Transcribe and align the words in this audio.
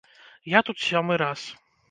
Я 0.53 0.61
тут 0.69 0.79
сёмы 0.87 1.19
раз. 1.25 1.47